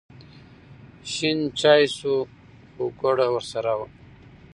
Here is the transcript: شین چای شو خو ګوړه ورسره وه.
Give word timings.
شین 1.11 1.39
چای 1.59 1.83
شو 1.95 2.15
خو 2.73 2.83
ګوړه 2.99 3.27
ورسره 3.31 3.71
وه. 3.79 3.87